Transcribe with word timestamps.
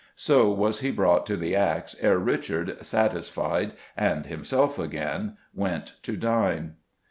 So 0.15 0.51
was 0.51 0.79
he 0.79 0.89
brought 0.89 1.27
to 1.27 1.37
the 1.37 1.55
axe 1.55 1.95
ere 2.01 2.17
Richard, 2.17 2.83
satisfied, 2.83 3.73
and 3.95 4.25
himself 4.25 4.79
again, 4.79 5.37
went 5.53 6.01
to 6.01 6.17
dine. 6.17 6.77